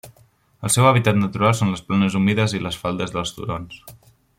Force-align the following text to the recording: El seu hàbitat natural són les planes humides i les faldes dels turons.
El 0.69 0.73
seu 0.75 0.87
hàbitat 0.91 1.19
natural 1.25 1.53
són 1.59 1.75
les 1.75 1.85
planes 1.91 2.19
humides 2.21 2.59
i 2.61 2.63
les 2.67 2.83
faldes 2.87 3.15
dels 3.19 3.39
turons. 3.39 3.83